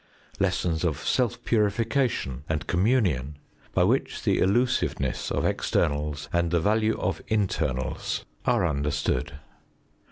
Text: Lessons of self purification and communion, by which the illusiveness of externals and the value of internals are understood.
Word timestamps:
Lessons 0.39 0.83
of 0.83 0.97
self 1.07 1.43
purification 1.45 2.43
and 2.49 2.65
communion, 2.65 3.37
by 3.71 3.83
which 3.83 4.23
the 4.23 4.39
illusiveness 4.39 5.29
of 5.29 5.45
externals 5.45 6.27
and 6.33 6.49
the 6.49 6.59
value 6.59 6.99
of 6.99 7.21
internals 7.27 8.25
are 8.43 8.65
understood. 8.65 9.33